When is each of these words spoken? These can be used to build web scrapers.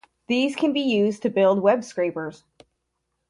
These 0.25 0.55
can 0.55 0.73
be 0.73 0.79
used 0.79 1.21
to 1.21 1.29
build 1.29 1.61
web 1.61 1.83
scrapers. 1.83 2.43